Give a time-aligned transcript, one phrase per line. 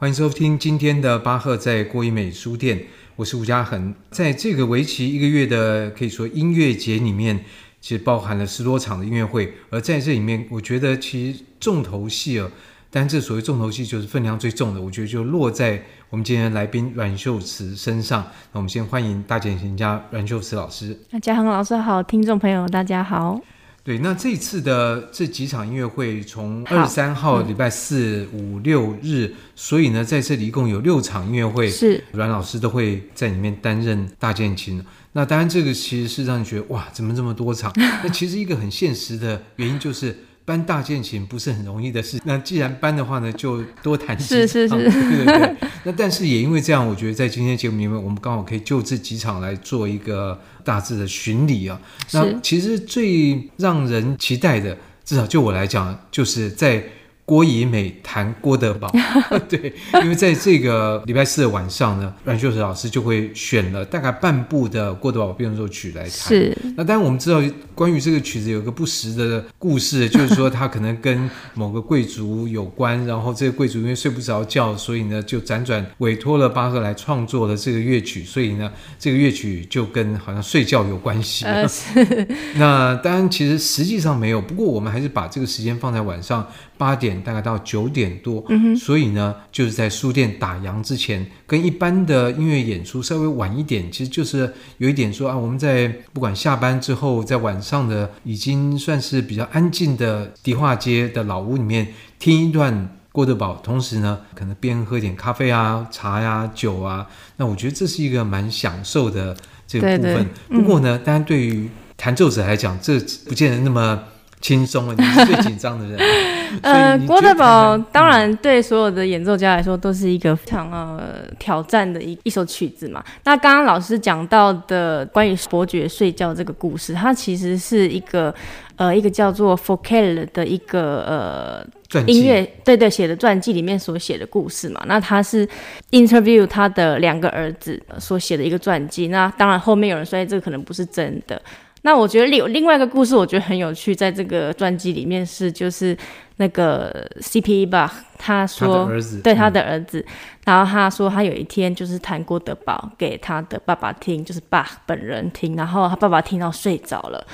[0.00, 2.84] 欢迎收听今天的巴赫在郭一美书店，
[3.16, 3.94] 我是吴家恒。
[4.10, 7.44] 在这个为期一个月的可以说音乐节里面，
[7.82, 9.52] 其实包含了十多场的音乐会。
[9.68, 12.50] 而在这里面，我觉得其实重头戏啊，
[12.90, 18.22] 但这所谓重头戏就是分量最重的，我觉得就落在我们今天的来宾阮秀慈身上。
[18.52, 20.98] 那我们先欢迎大键琴家阮秀慈老师。
[21.10, 23.38] 那嘉恒老师好，听众朋友大家好。
[23.82, 34.84] 对，那这次的这几场音乐会，从二十三号礼拜四、五、六日，所以呢，在这里一共有六场音乐会，是阮老师都会在里面担任大键琴。
[35.12, 37.72] 那当然，这个其实是让你觉得哇，怎么这么多场？
[37.76, 40.16] 那其实一个很现实的原因就是。
[40.44, 44.38] 搬大键琴不是很容易的事，那既然搬的话呢，就多弹几场。
[44.38, 45.56] 是是是，对对对。
[45.84, 51.80] 那但是也因为这样，我觉得在今天节目里面，我们刚好可以就这几场来做一个大致的巡礼啊。
[52.12, 56.82] 那其实最让人期待的，至少就我来讲，就是在。
[57.30, 58.92] 郭怡美弹郭德堡，
[59.48, 66.10] 对，因为在这个礼拜四的晚上呢，阮秀石老师就会选了大概半部的郭德堡变奏曲来弹。
[66.10, 67.40] 是，那当然我们知道，
[67.72, 81.44] 关于这个曲子有个不实的故事，就是说他可能跟某个贵族有关，然后这个贵族因为睡不着觉，所以呢就辗转委托了巴赫来创作了这个乐曲，所以呢这个乐曲就跟好像睡觉有关系。
[81.44, 82.26] 呃，是。
[82.58, 86.44] 那当然其实实际上没有，不过我们还是把这个时间放在晚上
[86.80, 87.20] 八点。
[87.22, 88.42] 大概到九点多，
[88.78, 107.06] 所以呢，就是在书店打烊之前，跟一般的音乐演出稍微晚一点，其实就是有一点说啊，我们在不管下班之后，在晚上的已经算是比较安静的迪化街的老屋里面听一段郭德堡，同时呢，可能边喝点咖啡啊、茶呀、啊、酒啊，
[107.36, 110.14] 那我觉得这是一个蛮享受的这个部分。
[110.14, 114.02] 对对，不过呢，当然对于弹奏者来讲，这不见得那么。
[114.40, 115.98] 轻松了，你是最紧张的人。
[116.62, 123.04] 呃，郭德宝当然对所有的演奏家来说都是一个非常呃挑战的一一首曲子嘛。
[123.24, 128.34] 那刚刚老师讲到的关于伯爵睡觉这个故事，它其实是一个
[128.76, 134.82] 呃一个叫做 Forkel 的一个呃音乐对对写的传记里面所写的故事嘛。
[134.86, 135.46] 那他是
[135.90, 139.08] interview 他的两个儿子所写的一个传记。
[139.08, 141.40] 那当然后面有人说，哎，这个可能不是真的。
[141.82, 145.96] 那我觉得另另外一个故事，我觉得很有趣，在这个传记里面是就是
[146.36, 147.64] 那个 C.P.
[147.64, 148.86] 吧，他说
[149.24, 150.12] 对他的儿子，嗯，
[150.44, 157.26] 然后他说他有一天就是弹郭德宝给他的爸爸听，就是巴赫本人听，然后他爸爸听到睡着了，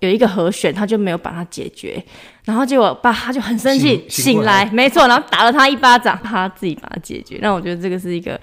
[0.00, 2.04] 有一个和弦他就没有把它解决，
[2.44, 7.38] 然后结果爸他就很生气醒，醒来，没错，然后打了他一巴掌，他自己把它解决。
[7.40, 8.40] 那我觉得这个是一个。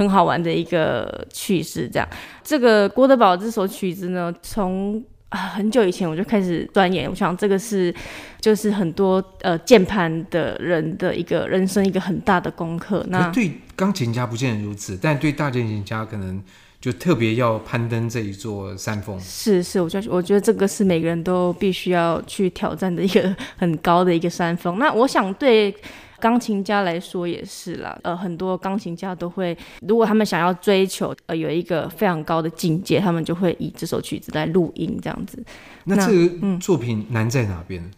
[0.00, 2.08] 很好玩的一个趣事，这样，
[2.42, 7.94] 这个郭德宝这首曲子呢，从啊很久以前我就开始钻研，我想这个是
[8.40, 13.04] 就是很多呃键盘的人的一个人生一个很大的功课。
[13.10, 16.42] 那对钢琴家不见得如此，但对大键琴家可能
[16.80, 19.20] 就特别要攀登这一座山峰。
[19.20, 24.78] 是是，我觉得我觉得这个是每个人都必须要去挑战的一个很高的一个山峰。
[24.78, 25.74] 那我想对。
[26.20, 35.42] 钢琴家来说也是啦，呃，很多钢琴家都会，如果他们想要追求呃有一个非常高的境界，他们就会以这首曲子来录音这样子。
[35.84, 37.82] 那这个作品难在哪边？
[37.82, 37.90] 嗯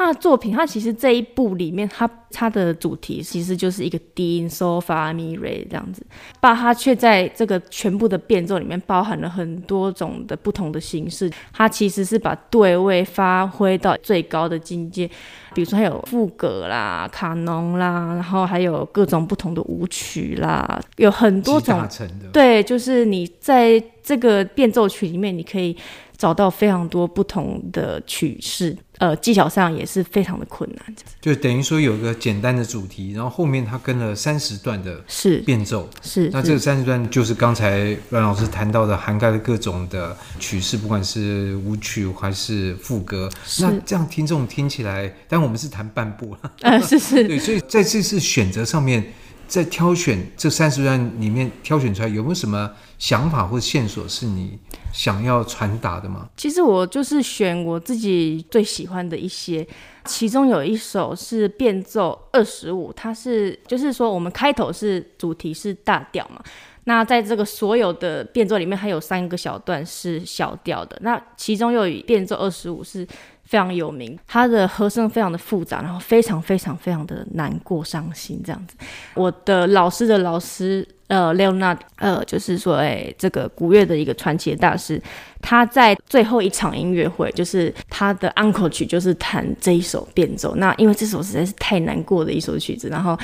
[0.00, 6.02] 他的作品，他其实这一部里面，他他的主题其实就是一个低音 so fa mi re 这样子，
[6.40, 15.06] 但他却在这个全部的变奏里面包含了很多种的不同的形式，他其实是把对位发挥到最高的境界，
[15.52, 21.86] 比如说还有赋格啦、卡农啦，然后还有各种不同的舞曲啦，有很多种，
[22.32, 25.76] 对，就是你在这个变奏曲里面，你可以。
[26.20, 30.94] 找到非常多不同的曲式，呃，技巧上也是非常的困难。
[31.18, 36.28] 就等于说有一个简单的主题，然后后面他跟了三十段的是变奏，是。
[36.30, 43.26] 那这个三十段就是刚才阮老师谈到的，涵盖了各种的曲式，不管是舞曲还是副歌。
[43.60, 47.24] 那这样听众听起来，但我们是弹半部了，呃，是是。
[47.26, 49.02] 对，所以在这次选择上面，
[49.50, 54.56] 在挑选这三十段里面挑选出来，有没有什么想法或线索是你？
[54.92, 56.28] 想要传达的吗？
[56.36, 59.66] 其实我就是选我自己最喜欢的一些，
[60.04, 66.40] 其中有一首是变奏二十五，它是就是说我们开头是主题是大调嘛，
[66.84, 73.04] 那在这个所有的变奏里面还有三个小段是小调的，那其中又以变奏二十五是
[73.50, 78.74] 非常有名，他的和声非常的复杂，然后非常非常非常的难过伤心这样子。
[79.14, 80.86] 我的老师的老师。
[81.10, 85.02] 呃，Leonard，呃，就是说，哎，这个古乐的一个传奇的大师，
[85.42, 90.54] 他在最后一场音乐会，就是他的安可曲，就是弹这一首变奏。
[90.54, 93.18] 那因为这首实在是太难过的一首曲子，然后。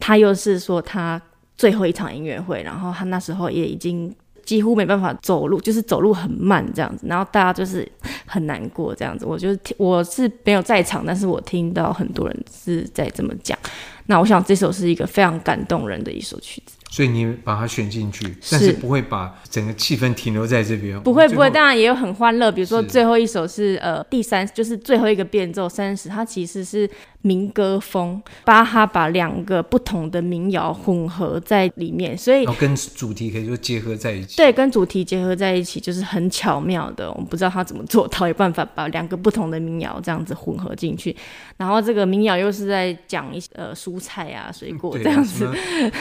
[0.00, 1.20] 他又是说他
[1.56, 4.14] 最后一场音乐会，然后他那时候也已经
[4.48, 7.86] 几乎没办法走路，就是走路很慢这样子，然后大家就是
[8.24, 9.26] 很难过这样子。
[9.26, 13.58] 我就是，我是没有在场，但是我听到很多人是在这么讲。
[14.06, 16.77] 那我想这首是一个非常感动人的一首曲子。
[16.90, 20.98] 所以你把它选进去，但是不会把整个气氛停留在这边。
[21.02, 22.50] 不会不会，当然也有很欢乐。
[22.50, 26.88] 比如说最后一首是，是呃第三，就是最后一个变奏三十，它其实是
[27.20, 28.20] 民歌风。
[28.44, 34.36] 巴哈把两个不同的民谣混合在里面，所以跟主题可以说结合在一起。
[34.38, 37.12] 对，跟主题结合在一起，就是很巧妙的。
[37.12, 41.14] 我们不知道他怎么做到，有办法把两个不同的民谣这样子混合进去。
[41.58, 45.46] 然后这个民谣又是在讲一些呃蔬菜啊、水果这样子。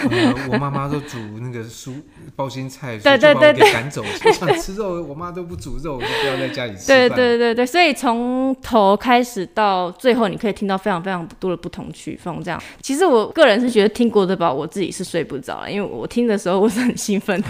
[0.09, 0.76] 呃、我妈妈。
[0.77, 1.93] 妈都煮那个蔬
[2.35, 4.03] 包心菜，对对对，给赶走。
[4.03, 6.87] 我 想吃肉，我妈都不煮肉，我就不要在家里吃。
[6.87, 12.43] 对对对对，所以从头开始到最后，你可以听到非常非常多的不同曲风。
[12.43, 17.47] 这样，其实我个人是觉得听郭德宝，我自己是睡不着了，因为我听的时候我是很兴奋的。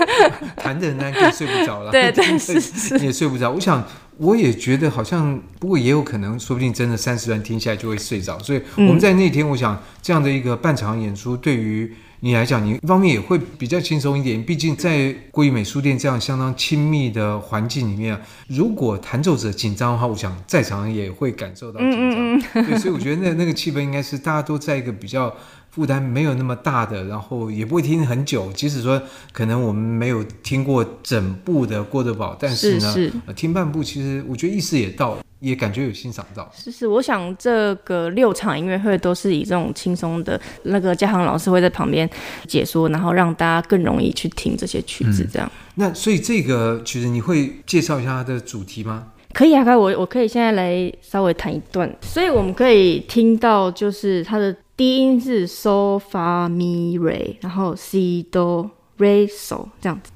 [0.56, 3.50] 弹的人当睡不着了， 对对是是，你也睡不着。
[3.50, 3.86] 我想。
[4.20, 8.38] 我也觉得好像，不过也有可能，说不定真的三十段听下来就会睡着。
[8.40, 11.90] 所以我们在那天，我想这样的一个半场演出，对于
[12.20, 14.42] 你来讲，你一方面也会比较轻松一点。
[14.42, 22.64] 毕竟在国语美术店这样相当亲密的环境里面，如果弹奏者紧张的话，我想在场也会感受到紧张。
[22.64, 25.34] 对，所以我觉得那那个气氛应该是大家都在一个比较。
[25.70, 28.52] 负担没有那么大的，然后也不会听很久。
[28.52, 29.00] 即使说
[29.32, 36.50] 可能我们没有听过整部的郭德宝，但是呢，是是呃、听半部，其实我觉得意思也到，也感觉有欣赏到。
[36.52, 42.08] 是是，我想这个六场音乐会都是以这种轻松的，那个嘉航老师会在旁边
[42.48, 45.24] 解说，然后让大家更容易去听这些曲子。
[45.32, 45.58] 这样、嗯。
[45.76, 49.06] 那所以这个曲子你会介绍一下它的主题吗？
[49.32, 51.88] 可以啊，可以，我我可以现在来稍微弹一段。
[52.00, 54.56] 所以我们可以听到，就是它的。
[54.80, 60.10] 低音是 so fa mi re，然后 si do re so 这样子。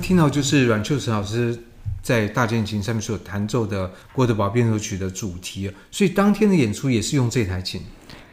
[0.00, 1.58] 听到就是阮秋成老师
[2.02, 7.80] 在大键琴上面所弹奏的郭德宝变奏曲的主题，所以当天的演出也是用这台琴。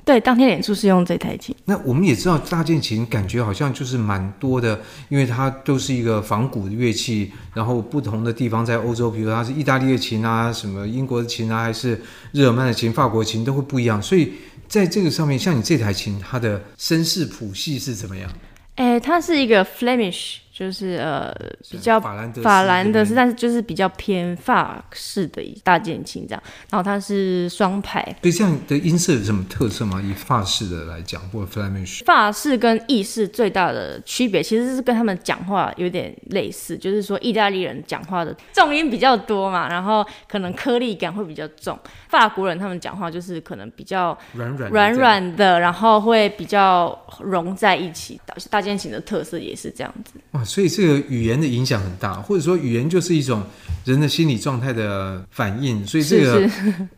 [0.03, 1.55] 对，当天演出是用这台琴。
[1.65, 12.01] 那我们也知道大键琴感觉好像就是蛮多的，因为它都是一个仿古的乐器，然后不同的地方在欧洲，比如它是意大利的琴啊，什么英国的琴啊，还是
[12.31, 14.01] 日耳曼的琴、法国琴都会不一样。
[14.01, 14.33] 所以
[14.67, 18.29] 在这个上面，像你这台琴，它的声势谱系是怎么样？
[18.75, 20.37] 哎，它是一个 Flemish。
[20.53, 21.33] 就是呃
[21.69, 28.03] 比较法兰德法兰德斯，但是就是比较偏法式的大键琴这样，然后它是双排。
[28.21, 30.01] 对，这样的音色有什么特色吗？
[30.01, 32.03] 以法式的来讲，或者 Flemish。
[32.03, 41.79] 法式跟意式最大的区别，其实是跟他们讲话有点类似，就是说意大利人讲话的重音比较多嘛，然后可能颗粒感会比较重。
[42.09, 48.19] 法国人他们讲话就是可能比较软软软软的，然后会比较融在一起。
[48.25, 50.19] 大大键琴的特色也是这样子。
[50.51, 53.41] 所以这个语言的影响很大，或者说语言就是一种
[53.85, 55.87] 人的心理状态的反应。
[55.87, 56.45] 所以这个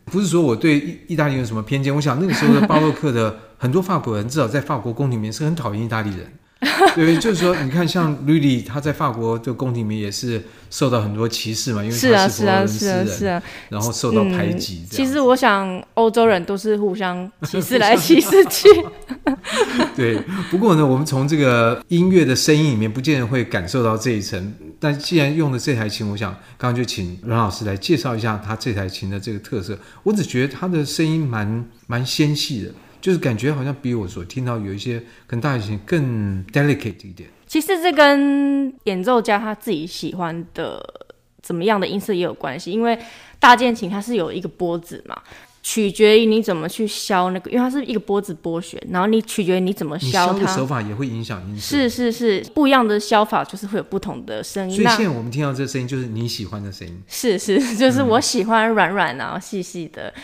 [0.06, 1.94] 不是说我对意意大利有什么偏见。
[1.94, 6.32] 我想那个时候的巴洛克的很多法国人，至少在法国宫廷里面是很讨厌意大利人。
[6.96, 14.86] 对，就是说，你看，像吕里，他在法国的宫廷里面也是受到很多歧视嘛，因为他是佛罗伦斯人，是啊，是啊，是啊，然后受到排挤，嗯。
[14.90, 18.68] 其实我想，欧洲人都是互相歧视来 歧视去。
[19.94, 20.18] 对，
[20.50, 24.54] 不过呢，我们从这个音乐的声音里面，不见得会感受到这一层。
[24.80, 29.78] 但既然用的这台琴，我想刚刚就请阮老师来介绍一下他这台琴的这个特色。
[30.02, 32.70] 我只觉得他的声音蛮蛮纤细的。
[33.00, 37.28] 就是感觉好像比我所听到有一些跟大提琴更 delicate 一点。
[37.46, 40.82] 其实这跟演奏家他自己喜欢的
[41.42, 42.98] 怎么样的音色也有关系，因为
[43.38, 45.20] 大键琴它是有一个拨子嘛。
[45.66, 50.32] 取决于你怎么去削那个，因为它是一个波子剥削，然后你取决于你怎么削它。
[50.34, 51.78] 你削的手法也会影响音色。
[51.78, 54.76] 是是是，不一样的削法就是会有不同的声音。
[54.76, 57.02] 所以现在我们听到这个声音就是你喜欢的声音。
[57.08, 60.12] 是是，就是我喜欢软软然后细细的。
[60.16, 60.22] 嗯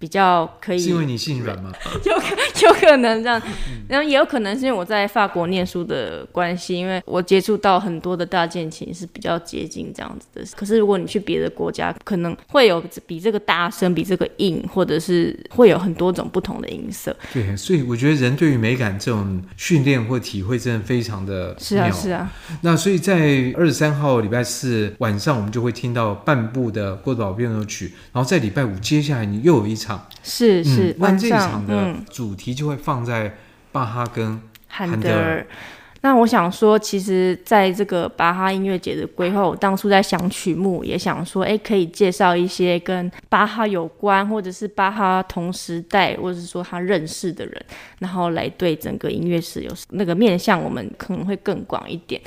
[0.00, 1.70] 比较可以，是因为你姓阮吗？
[2.06, 3.40] 有可有可能这样，
[3.86, 10.42] 然后也有可能是因为我在法国念书的关系，因为我接触到很多的大键琴是比较接近这样子的。
[10.56, 17.14] 可是如果你去别的国家，可能会有比这个大声，比这个硬，或者是会有很多种不同的音色。
[17.34, 22.32] 对，所以我觉得人对于美感这种训练或体会真的非常的是啊是啊。
[22.62, 29.89] 那所以在二十三号礼拜四晚上，我们就会听到半部的郭德堡变奏曲，然后在礼拜五接下来你又有一场。
[30.22, 33.34] 是是，那、嗯、这一场的主题就会放在
[33.72, 35.40] 巴哈跟韩德尔。
[35.40, 35.56] 嗯、
[36.02, 47.64] 那我想说，其实在这个巴哈音乐节的规划，我当初在想曲目，也想说，哎，可以介绍一些跟巴哈有关，或者是巴哈同时代，或者是说他认识的人，
[47.98, 52.20] 然后来对整个音乐史有那个面向，我们可能会更广一点。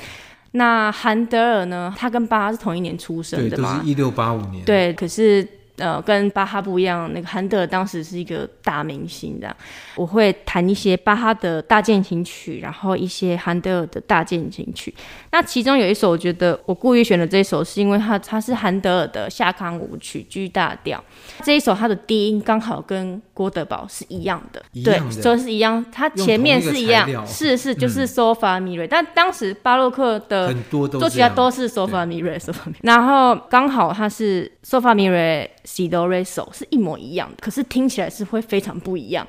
[0.52, 1.92] 那韩德尔呢？
[1.96, 3.74] 他跟巴哈是同一年出生的嘛？
[3.74, 4.64] 对，都是一六八五年。
[4.64, 5.46] 对，可是。
[5.76, 9.56] 呃，跟巴哈不一样，那个韩德尔当时是一个大明星，这样。
[9.96, 14.94] 我会弹一些巴哈的大键琴曲，然后一些韩德尔的大键琴曲。
[15.32, 21.02] 那其中有一首，我觉得我故意选的这一首，是因为它它是韩德尔的夏康舞曲 G 大调。
[21.42, 28.86] 这一首它的低音刚好跟郭德堡是一样的，对，就是一样，它前面是一样，是是就是嗦发咪瑞。
[28.86, 32.76] 但当时巴洛克的很多都做起来都是嗦发咪瑞，嗦发咪。
[32.82, 35.50] 然后刚好它是嗦发咪瑞。
[35.64, 39.26] 西哆瑞嗦是一模一样的，可是听起来是会非常不一样，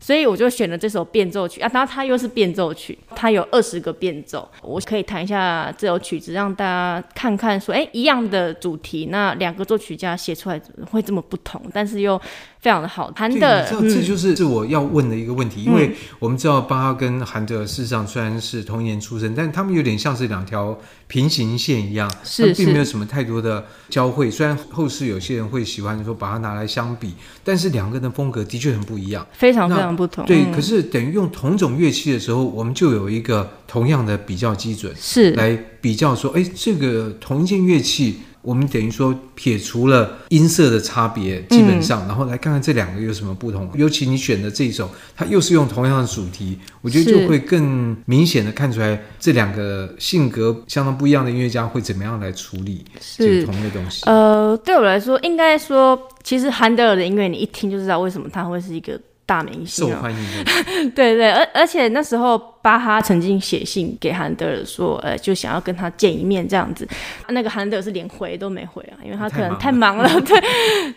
[0.00, 1.68] 所以我就选了这首变奏曲啊。
[1.68, 10.60] 当然它又是变奏曲，它有二十个变奏，我可以弹一下这首曲子，让大家看看说，哎，一样的主题，那两个作曲家写出来
[10.90, 12.20] 会这么不同，但是又。
[12.64, 20.74] 非常的好，韩德这，这就是是我要问的一个问题，嗯、因为我们知道巴哈跟韩德事实上虽然是同一年出生，但他们有点像是两条
[21.06, 24.30] 平行线一样，是，并没有什么太多的交汇。
[24.30, 27.12] 虽然后世有些人会喜欢说把它拿来相比，
[27.44, 30.24] 但是两个人的风格的确很不一样，非常非常不同。
[30.24, 38.20] 对，嗯、可是等于用同种乐器的时候，我们就有一个同样的比较基准，是来比较说，哎，这个同一件乐器。
[38.44, 43.68] 我们等于说撇除了音色的差别，基本上，嗯、然后来看看这两个有什么不同。
[43.74, 52.84] 尤其你选的这一首，它又是用同样的主题，我觉得就会更明显的看出来这两个性格相当不一样的音乐家会怎么样来处理
[53.16, 54.02] 这个同一个东西。
[54.04, 59.00] 呃，对我来说，应该说，其实韩德尔的音乐你一听就知道为什么他会是一个。
[59.26, 60.90] 大明星、喔，受欢迎的。
[60.94, 66.86] 对对，而而且那时候巴哈曾经写信给韩德尔说，呃，就想要跟他见一面这样子。
[67.28, 70.42] 那个韩德尔是连回都没回啊，因为他可能太忙了， 对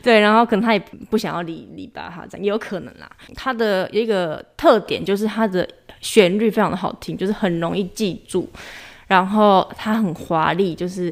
[0.04, 0.80] 对，然后可能他也
[1.10, 3.10] 不想要理理巴哈这样，也有可能啦。
[3.34, 5.68] 他的一个特点就是他的
[6.02, 8.50] 旋律非常的好听，就是很容易记住，
[9.08, 11.10] 然后他很华丽，就是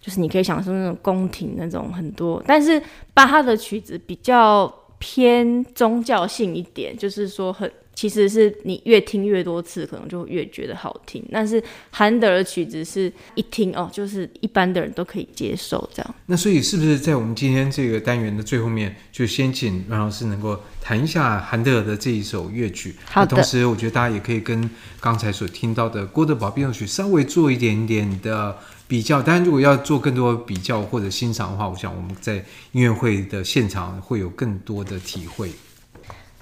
[0.00, 4.74] 就是你可以享受那种宫廷那种很多，但是巴哈的曲子比较。
[4.98, 11.24] 偏宗教性一点，就是说很，其实是你越听越多次，可能就越觉得好听。
[11.32, 16.14] 但是韩德尔的曲子是一听哦，就是一般的人都可以接受这样。
[16.26, 22.94] 那所以是不是在我们今天这个单元的最后面，就先请阮老师能够弹一下韩德尔的这一首乐曲？
[23.04, 23.36] 好的。
[23.36, 24.68] 同时，我觉得大家也可以跟
[25.00, 28.56] 刚才所听到的郭德堡变奏曲稍微做一点点的。
[28.86, 32.36] 比较，当然，如果要做更多比较或者欣赏的话，我想我们在
[32.72, 35.50] 音乐会的现场会有更多的体会。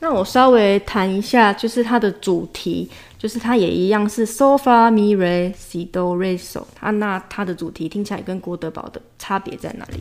[0.03, 6.67] 那我稍微谈一下，就是它的主题，就是它也一样是 So fa mi re si do re so。
[6.75, 10.01] 它那它的主题听起来跟郭德宝的差别在哪里？